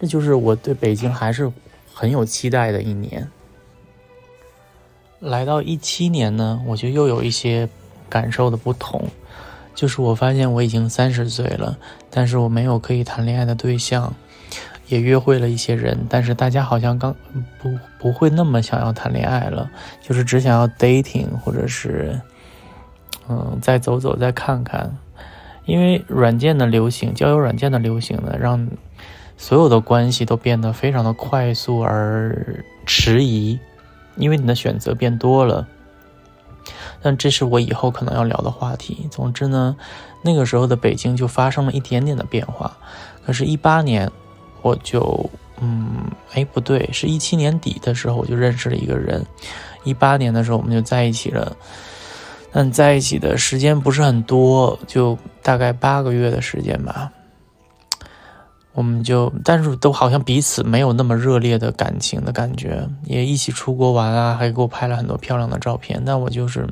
[0.00, 1.50] 这就是我对北京还是
[1.94, 3.30] 很有期待的一年。
[5.20, 7.68] 来到一七年呢，我就又有一些
[8.08, 9.00] 感受的不同，
[9.76, 11.78] 就是我发现我已经三十岁了，
[12.10, 14.12] 但是我没有可以谈恋爱的对象，
[14.92, 17.16] 也约会了一些人，但是大家好像刚
[17.58, 19.70] 不不会那么想要谈恋爱了，
[20.02, 22.20] 就是只想要 dating 或者是
[23.26, 24.98] 嗯再走走再看看，
[25.64, 28.68] 因为软件的流行，交友软件的流行呢，让
[29.38, 33.58] 所有的关系都变得非常的快速而迟疑，
[34.16, 35.66] 因为你的选择变多了。
[37.00, 39.08] 但这是我以后可能要聊的话题。
[39.10, 39.74] 总之呢，
[40.22, 42.76] 那个时候的北京就发生了一点点的变化。
[43.24, 44.10] 可是，一八年
[44.62, 45.28] 我就，
[45.60, 49.24] 嗯，哎，不对，是一七年底的时候我就认识了一个人。
[49.84, 51.56] 一八年的时候我们就在一起了，
[52.52, 57.10] 但在一起的时间不是很多，就大概八个月的时间吧。
[58.74, 66.66] 我们就，但是都好像彼此没有那么热烈的感情的感觉，也一起出国玩啊，还给我拍了很多漂亮的照片，但我就是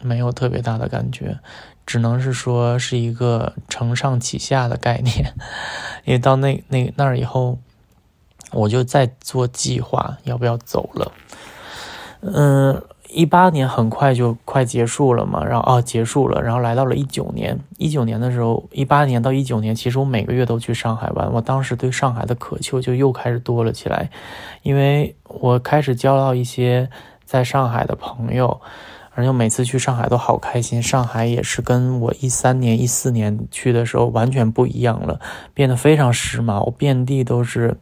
[0.00, 1.38] 没有特别大的感觉，
[1.88, 5.32] 只能是说是一个承上启下的概念，
[6.04, 7.58] 因为到那那那儿以后，
[8.52, 11.12] 我就在做计划要不要走了，
[12.20, 12.82] 嗯。
[13.10, 17.58] 一八年很快就快结束了嘛，然后哦结束了，然后来到了一九年。
[17.78, 21.32] 一九年的时候，一八年到一九年，其实我每个月都去上海玩。
[21.32, 24.10] 我当时对上海的渴求就又开始多了起来，
[24.60, 26.90] 因为我开始交到一些
[27.24, 28.60] 在上海的朋友，
[29.18, 30.80] 而且每次去上海都好开心。
[30.80, 35.18] 上海也是跟我一三年、一四年去的时候完全不一样了，
[35.52, 37.76] 变得非常时髦，遍地都是。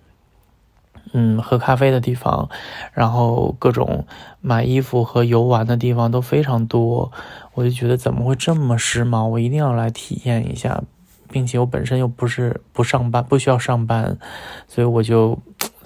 [1.13, 2.49] 嗯，喝咖啡的地方，
[2.93, 4.07] 然后各种
[4.41, 7.13] 买衣服和游玩的地方都非常多，
[7.55, 9.27] 我就觉得怎么会这么时髦？
[9.27, 10.83] 我一定要来体验一下，
[11.31, 14.19] 并且我本身又不是不上班，不需要上班，
[14.67, 15.39] 所以我就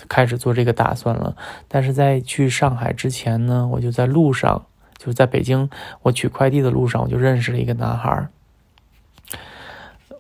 [0.09, 1.37] 开始做这个打算了。
[1.69, 4.65] 但是在去上海之前呢，我就在路上，
[5.03, 5.71] 就在北京
[6.03, 8.29] 我取快递的路上，我就认识了一个男孩儿。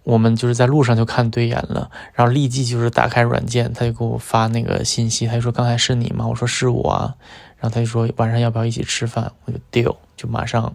[0.04, 6.26] 我们就是在路上就看对眼了，然后立即就是打开软件，他就给我发那个信息，他就说刚才是你吗？
[6.26, 7.14] 我说是我，啊，
[7.58, 9.30] 然后他就说晚上要不要一起吃饭？
[9.44, 10.74] 我就 deal，就马上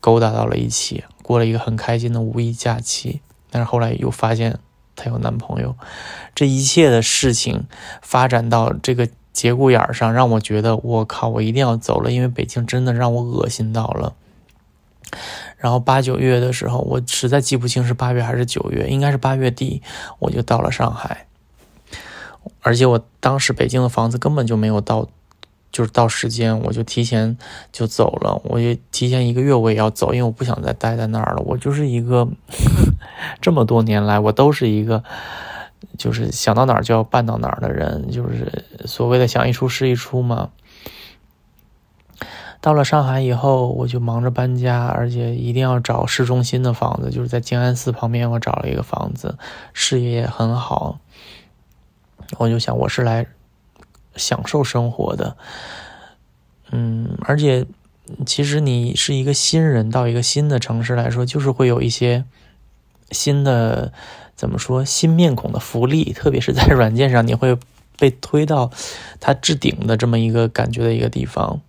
[0.00, 3.20] 勾搭到了一起，过了一个很开心的五一假期。
[3.50, 4.58] 但是后来又发现
[4.96, 5.76] 他有男朋友，
[6.34, 7.66] 这一切的事情
[8.00, 14.14] 发展到这个节骨眼上，让我觉得我靠，我一定要走了，因为北京真的让我恶心到了。
[15.56, 19.82] 然后八九月的时候，我实在记不清是八月还是九月，应该是八月底，
[20.20, 21.26] 我就到了上海。
[22.62, 25.08] 而且我当时北京的房子根本就没有到，
[25.70, 27.36] 就是到时间，我就提前
[27.70, 28.40] 就走了。
[28.44, 31.42] 我就提前一个月我也要走，因为我不想再待在那儿了。
[31.44, 32.28] 我就是一个
[33.42, 35.02] 这么多年来，我都是一个
[35.98, 40.50] 就是想到哪儿就要办到哪儿的人，就是所谓的想一出是一出嘛。
[42.62, 48.30] 到了上海以后，我就忙着搬家，而且一定要找市中心的房子，就是在静安寺旁边。
[48.30, 49.38] 我找了一个房子，
[49.72, 50.98] 视野也很好。
[52.36, 53.26] 我就想，我是来
[54.14, 55.38] 享受生活的。
[56.70, 57.66] 嗯，而且
[58.26, 62.26] 其实你是一个新人，到一个新的城市来说，就是会有一些
[63.10, 63.92] 新的
[64.40, 67.58] 怎么说新面孔的福利，特别是在软件上，你会
[67.98, 68.70] 被推到
[69.20, 71.60] 它置顶的这么一个感觉的一个地方。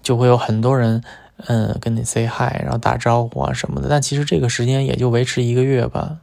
[0.00, 1.02] 就会有很多人，
[1.48, 3.88] 嗯，跟你 say hi，然后打招呼啊什么的。
[3.88, 6.18] 但其实这个时间也就维持一个月吧。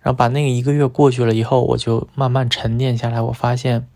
[0.00, 3.20] 然后把那个一个月过去了以后，我就慢慢沉淀下来。
[3.20, 3.86] 我发现，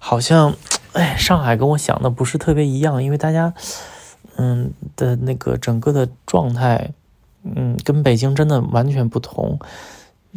[0.00, 0.56] 好像，
[0.94, 3.54] 哎，上海跟我想的不是特别一样，因为大家，
[4.36, 6.90] 嗯的那个整个的状态，
[7.44, 9.58] 嗯，跟北京真的完全不同。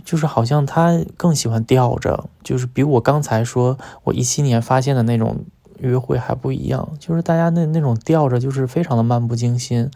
[0.04, 5.46] 就是好像他更喜欢吊着，就是比我刚才说我一七年发现的那种。
[5.80, 9.92] 约会还不一样，就是大家那那种吊着，就是非常的漫不经心。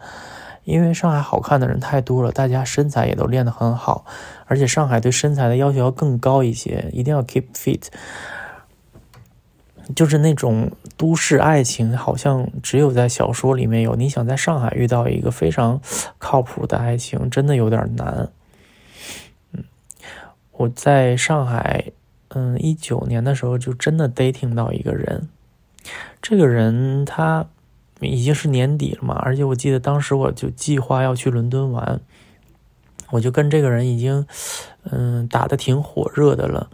[0.64, 4.04] 因为上海好看的人太多了，大家身材也都练得很好，
[4.44, 7.86] 而且上海对身材的要求要更高一些，一定要 keep fit。
[9.94, 13.94] 就是那种都市爱情，好像只有在小说里面有。
[13.96, 15.80] 你想在上海遇到一个非常
[16.18, 18.28] 靠谱的爱情，真的有点难。
[19.52, 19.64] 嗯，
[20.52, 21.92] 我在上海，
[22.28, 25.28] 嗯，一九年的时候就真的 dating 到一个人。
[26.20, 27.46] 这个人他
[28.00, 32.00] 已经是年底了嘛，而且我记得当时我就计划要去伦敦玩，
[33.10, 34.26] 我就跟这个人已经
[34.90, 36.68] 嗯打的挺火热的了。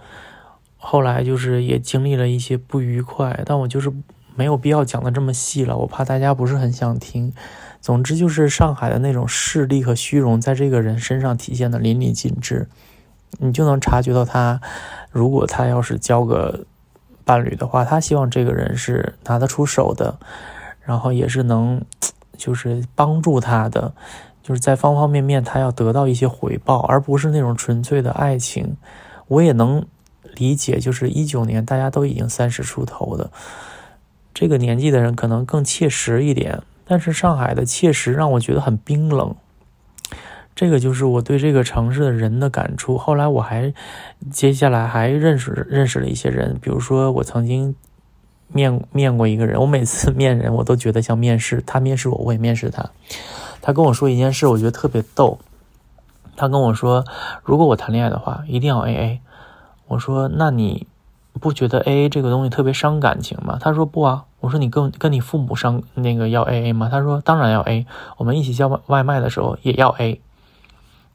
[0.87, 3.93] 后来就是也经历了一些不愉快，但我就是
[4.37, 7.33] 没有必要讲的这么细了，我怕大家不是很想听。
[7.81, 12.69] 总之就是上海的那种势力和虚荣，在这个人身上体现的淋漓尽致，
[13.39, 14.61] 你就能察觉到他，
[15.11, 16.65] 如果他要是交个。
[17.27, 20.17] 伴侣的话，他希望这个人是拿得出手的，
[20.85, 21.83] 然后也是能，
[22.37, 23.93] 就是帮助他的，
[24.45, 28.77] 就是在方方面面他要得到一些回报，而不是那种纯粹的爱情。
[29.27, 29.85] 我也能
[30.37, 33.31] 理解，就是一九年大家都已经三十出头的
[34.33, 39.35] 这个年纪的人可能更切实一点，但是上海的切实让我觉得很冰冷。
[40.55, 42.97] 这个就是我对这个城市的人的感触。
[42.97, 43.75] 后来我还
[44.31, 47.75] 接下来还认识认识了一些人，比如说我曾经
[48.49, 52.89] 面面过一个人，我每次面人我都觉得像面试，他面试我，我也面试他。
[53.61, 55.39] 他跟我说一件事，我觉得特别逗。
[56.37, 57.05] 他跟我说，
[57.43, 59.21] 如果我谈恋爱的话，一定要 A A。
[59.89, 60.87] 我说，那你
[61.41, 63.59] 不觉得 A A 这个东西特别伤感情吗？
[63.61, 64.25] 他说不啊。
[64.41, 66.89] 我说你跟跟你父母伤那个要 A A 吗？
[66.89, 67.87] 他说当然要 A。
[68.17, 70.21] 我们一起叫外外卖的时候也要 A。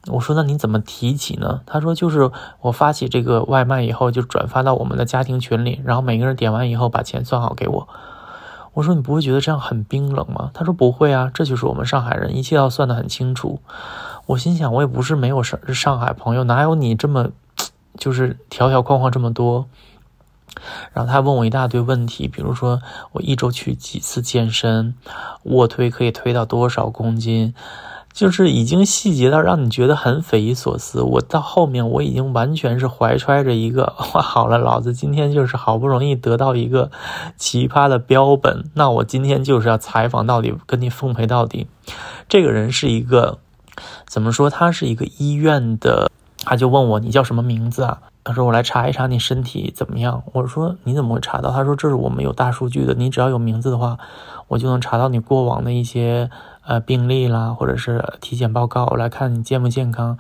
[0.08, 1.62] 我说那你怎么提起呢？
[1.66, 7.88] 他说就是我发起这个外卖以后，就转发到我们的家庭群里，然后每个人点完以后把钱算好给我。
[8.74, 10.50] 我说你不会觉得这样很冰冷吗？
[10.54, 13.60] 他说不会啊，这就是我们上海人，一切要算得很清楚。
[14.26, 17.30] 我心想我也不是没有上上海朋友，哪有你这么
[17.98, 19.68] 就是条条框框这么多？
[20.94, 22.82] 然后他问我一大堆问题，比如说
[23.14, 24.96] 我一周去几次健身，
[25.44, 27.54] 卧推可以推到多少公斤。
[28.14, 31.02] 就是已经细节到让你觉得很匪夷所思。
[31.02, 36.92] 我到后面我已经完全是怀揣着一个，哇，好了，老子今天就是好不容易得到一个
[37.38, 41.68] 奇葩的标本，那我今天就是要采访到底，跟你奉陪到底。
[42.28, 43.40] 这个人是一个
[44.06, 44.50] 怎么说？
[44.50, 46.12] 他是一个医院的，
[46.44, 48.02] 他就问我你叫什么名字啊？
[48.24, 50.24] 他说我来查一查你身体怎么样。
[50.34, 51.52] 我说你怎么会查到？
[51.52, 53.98] 他说这是我们有大数据的，你只要有名字的话，
[54.48, 56.30] 我就能查到你过往的一些。
[56.64, 60.20] 呃，病例啦，或者是体检报告来看你健不健康。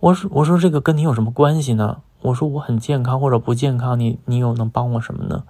[0.00, 1.98] 我说，我说这个跟你有什么关系呢？
[2.22, 5.42] 我说我很健康或者不健康，你你有能帮我什么呢？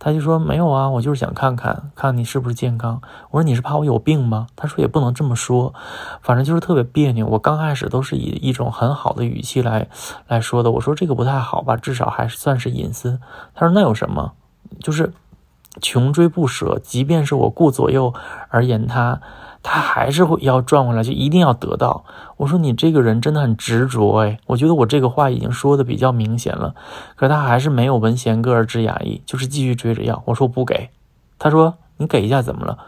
[0.00, 3.00] 他就说没有啊，我就是想看看看你是不是健康。
[3.30, 4.48] 我说你是怕我有病吗？
[4.56, 5.72] 他说也不能这么说，
[6.22, 7.26] 反正就是特别别扭。
[7.28, 9.86] 我刚开始都是以一种很好的语气来
[10.26, 10.72] 来说的。
[10.72, 13.20] 我说这个不太好吧，至少还算是隐私。
[13.54, 14.32] 他说那有什么？
[14.80, 15.12] 就是。
[15.80, 18.12] 穷追不舍，即便是我顾左右
[18.48, 19.20] 而言他，
[19.62, 22.04] 他还是会要转过来，就一定要得到。
[22.38, 26.74] 我说你这个人真的很执着哎，我觉得我这个话已经说的比较明显了，
[27.14, 30.22] 可是他还是没有闻弦歌而知雅意，就是继续追着要。
[30.24, 30.88] 我说不给，
[31.38, 32.78] 他说你给一下怎么了？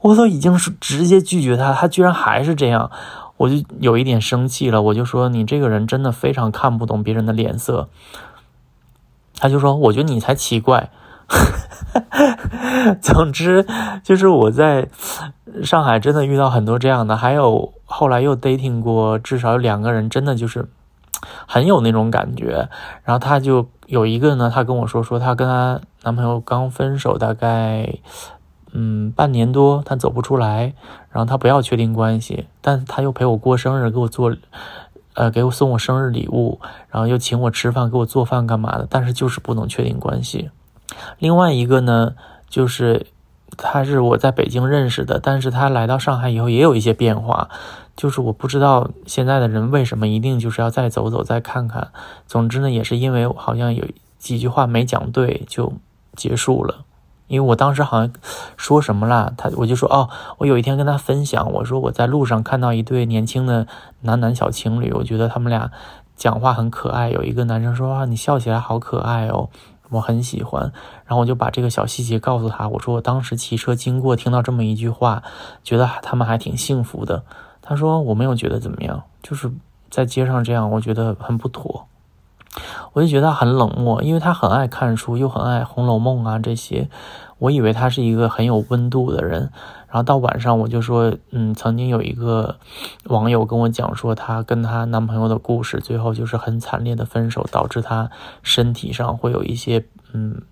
[0.00, 2.90] 我都已经是直接拒绝他，他居然还是这样，
[3.36, 4.82] 我就有一点生气了。
[4.82, 7.88] 我就说你这个人真的非常看不懂别人的脸色。
[9.38, 10.90] 他就说我觉得你才奇怪。
[13.00, 13.66] 总之，
[14.02, 14.88] 就是我在
[15.62, 20.68] 上海真的遇到很多这样的，还有后来又 dating 过，至少有两个人真的就是
[21.46, 22.68] 很有那种感觉。
[23.04, 27.98] 然后他就有一个呢，他跟我说说他跟他男朋友刚分手，大概
[28.72, 30.74] 嗯半年多，他走不出来，
[31.10, 34.34] 然后他不要确定关系，但他又陪我过生日，给我做
[35.14, 40.50] 呃给我送我生日礼物，然后又请我吃饭，给我做饭干嘛的，但是就是不能确定关系。
[41.18, 42.14] 另外一个呢，
[42.48, 43.06] 就是
[43.56, 47.48] 他是我在北京认识的，但是他来到上海以后也有一些变化，
[47.96, 51.88] 就是我不知道现在的人为什么一定就是要再走走再看看。
[52.26, 53.84] 总之呢，也是因为好像有
[54.18, 55.72] 几句话没讲对就
[56.14, 56.84] 结束了。
[57.26, 58.10] 因为我当时好像
[58.56, 60.08] 说什么了，他我就说哦，
[60.38, 63.66] 我有一天跟他分享，我说我在路上看到一对年轻的
[64.00, 65.70] 男男小情侣，我觉得他们俩
[66.16, 67.10] 讲话很可爱。
[67.10, 69.50] 有一个男生说啊，你笑起来好可爱哦。
[69.90, 70.72] 我很喜欢，
[71.06, 72.68] 然后我就把这个小细节告诉他。
[72.68, 75.22] 我说我当时骑车经过，听到这么一句话，
[75.64, 77.24] 觉得他们还挺幸福的。
[77.62, 79.50] 他说我没有觉得怎么样，就是
[79.90, 81.86] 在街上这样，我觉得很不妥。
[82.92, 86.88] 我就觉得很冷漠，因为他很爱看书，又很爱《红楼梦》啊这些。
[87.38, 89.52] 我以为他是一个很有温度的人。
[89.88, 92.56] 然后到晚上，我就说，嗯，曾经有一个
[93.04, 98.10] 网友跟我讲说，她跟她男朋友的故事，最后就是很惨烈的分手，导致她
[98.42, 100.42] 身体上会有一些嗯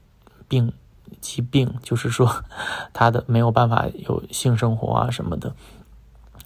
[0.49, 0.72] 病
[1.20, 2.43] 疾病，就是说
[2.95, 5.53] 她的没有办法有性生活啊什么的。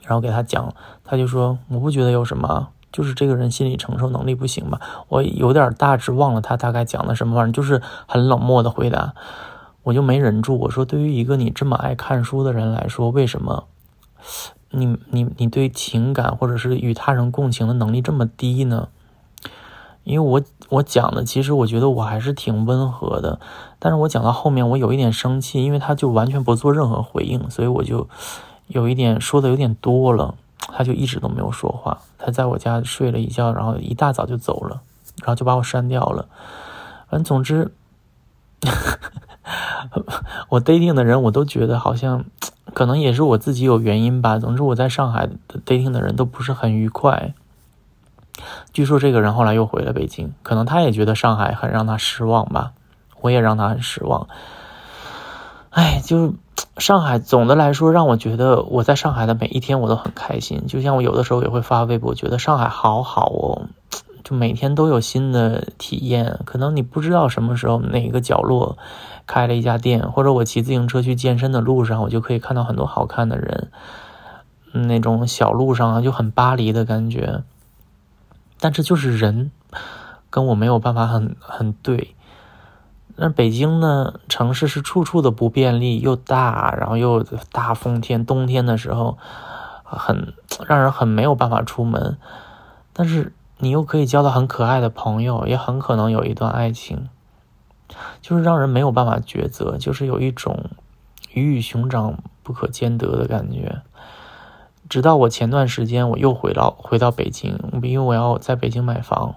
[0.02, 0.74] 然后给她讲，
[1.04, 4.80] 她就说，我不觉得有什么，就是这个人心理承受能力不行吧。
[5.08, 9.14] 我有点大致忘了她大概讲的什么，反正就是很冷漠的回答。
[9.82, 13.66] 我就没忍住，我说：“对于一个你这么爱看书的人来说，为什么
[14.70, 18.88] 你你你对情感或者是与他人共情的能力这么低呢？”
[20.04, 23.38] 因为我我讲的，其实我觉得我还是挺温和的，
[23.78, 28.08] 但是我讲到后面，我有一点生气，因为他就完全不做任何回应，所以我就
[28.66, 32.00] 有一点说的有点多了，他就一直都没有说话。
[32.18, 34.82] 他在我家睡了一觉，然后一大早就走了，
[35.18, 36.26] 然后就把我删掉了。
[37.08, 37.72] 反正总之。
[40.48, 42.24] 我 dating 的人，我都觉得好像，
[42.74, 44.38] 可能也是我自己有原因吧。
[44.38, 45.28] 总之，我在上海
[45.66, 47.34] dating 的人都不是很愉快。
[48.72, 52.72] 据说这个人后来又回了北京，可能他也觉得上海很让他失望吧，
[53.20, 54.28] 我也让他很失望。
[55.70, 56.34] 哎，就
[56.78, 63.68] 上海总的来说让我觉得我在上海的每一天我都很开心，就像我有的时候也会发微博，觉得上海好好哦，
[64.30, 66.38] 每天都有新的体验。
[66.44, 68.78] 可能你不知道什么时候哪个角落
[69.26, 73.70] 开了一家店，或者我骑自行车去健身的路上，我就可以看到很多好看的人。
[74.72, 77.42] 那种小路上啊，就很巴黎的感觉。
[78.60, 79.50] 但是就是人
[80.30, 82.14] 跟我没有办法很很对。
[83.16, 87.22] 那北京呢，城市是处处的不便利，又大，然后又
[87.52, 89.18] 大风天，冬天的时候
[89.82, 90.32] 很
[90.66, 92.16] 让人很没有办法出门。
[92.92, 97.08] 但是你又可以交到很可爱的朋友，也很可能有一段爱情，
[98.20, 100.64] 就是让人没有办法抉择，就是有一种
[101.32, 103.82] 鱼与熊掌不可兼得的感觉。
[104.88, 109.36] 直到我前段时间我又回到回到北京，因为我要在北京买房，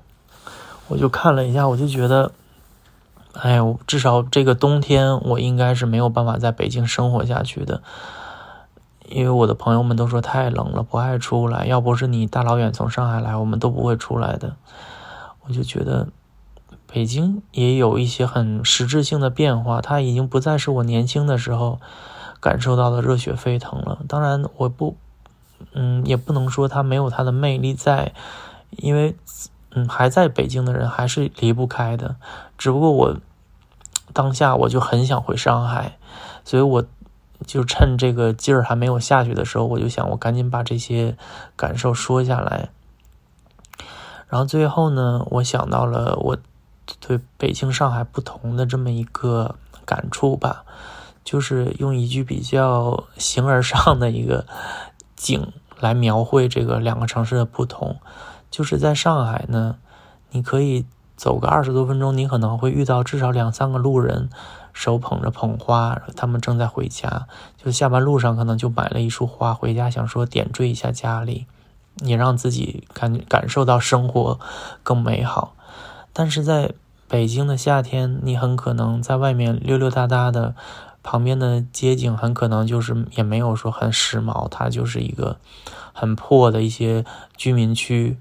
[0.88, 2.32] 我就看了一下，我就觉得，
[3.34, 7.84] 哎，我至少这个冬天我应该是没有办法在北京生活下去的，
[9.14, 11.66] 因为我的朋友们都说太冷了，不爱出来。
[11.66, 14.56] 要不是你大老远从上海来，我们都不会出来的。
[15.42, 16.08] 我就觉得
[16.88, 21.80] 北京也有一些很实质性的变化，它已经不再是我年轻的时候
[22.40, 24.00] 感受到的热血沸腾了。
[24.08, 24.96] 当然，我不。
[25.72, 28.12] 嗯，也不能说它没有它的魅力在，
[28.72, 29.16] 因为，
[29.72, 32.18] 嗯，还在北京的人还是离不开的。
[32.58, 33.18] 只不过我
[34.12, 35.98] 当下我就很想回上海，
[36.44, 36.84] 所以我
[37.46, 41.18] 就趁这个劲儿还没有下去的时候，我就想我赶紧把这些
[41.56, 42.70] 感受说下来。
[44.28, 46.38] 然后最后呢，我想到了我
[47.00, 50.64] 对北京、上海不同的这么一个感触吧，
[51.24, 54.46] 就是用一句比较形而上的一个。
[55.16, 57.96] 景来描绘这个两个城市的不同，
[58.52, 59.78] 就是在上海呢，
[60.32, 60.86] 你可以
[61.16, 64.30] 走个二十多分钟，你可能会遇到至少两三个路人，
[64.74, 67.28] 手捧着捧花，他们正在回家，
[67.64, 71.46] 就下班路上可能就买了一束花回家，想说点缀一下家里，
[72.02, 74.40] 也让自己感感受到生活
[74.84, 75.56] 更美好。
[76.12, 76.74] 但是在
[77.08, 80.56] 北京的夏天，你很可能在外面溜溜达达的。
[81.06, 85.36] 旁边的街景很可能就是也没有说很时髦，它就是一个
[85.92, 87.04] 很破的一些
[87.36, 88.18] 居民区。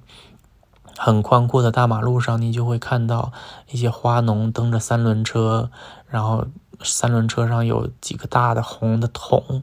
[0.96, 3.32] 很宽阔的大马路上，你就会看到
[3.70, 5.70] 一些花农蹬着三轮车，
[6.06, 6.46] 然后
[6.82, 9.62] 三轮车上有几个大的红的桶，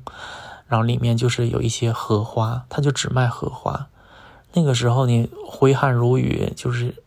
[0.67, 3.87] 然后里面就是有一些荷花，他就只卖荷花。
[4.53, 7.03] 那个时候你挥汗如雨，就是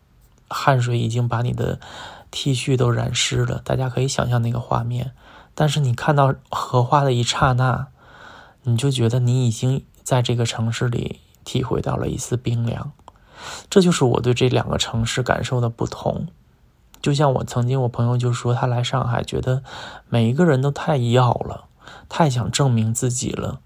[0.48, 1.80] 汗水已经把你的
[2.30, 5.12] T 恤都染湿了，大家可以想象那个画面。
[5.54, 7.88] 但是你看到荷花的一刹那，
[8.62, 12.92] 你就觉得你已经在这个城市里体会到了一丝冰凉。
[13.70, 16.26] 这就是我对这两个城市感受的不同。
[17.00, 19.62] 就像我曾经，我朋友就说他来上海，觉得
[20.08, 21.64] 每一个人都太要了，
[22.08, 23.60] 太想证明自己了。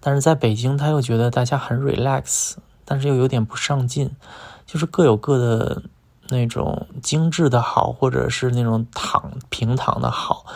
[0.00, 4.10] 但是在北京，他又觉得大家很 relax，但是又有点不上进，
[4.66, 5.82] 就是各有各的。
[6.32, 10.46] 那种精致的好，或者是那种躺平躺的好，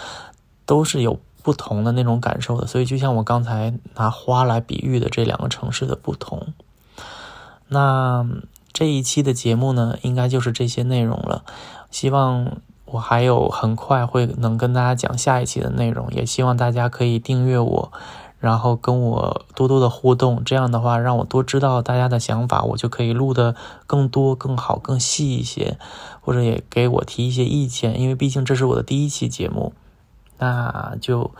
[0.64, 2.64] 都是有不同的那种感受的。
[2.64, 6.54] 所以，就像我刚才拿花来比喻的这两个城市的不同。
[7.74, 8.24] 那
[8.72, 11.44] 这一期的节目呢，应该就是这些内容了。
[11.90, 17.92] 希望我还有很快会能跟大家讲下一期的内容，也希望大家可以订阅我。
[18.40, 23.56] 然后跟我多多的互动，这样的话让我多知道大家的想法，我就可以录的
[23.86, 25.78] 更多、更好、更细一些，
[26.20, 29.72] 或者也给我提一些意见，因为毕竟这是我的第一期节目。
[30.38, 31.30] 那就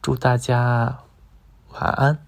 [0.00, 0.98] 祝大家
[1.72, 2.23] 晚安。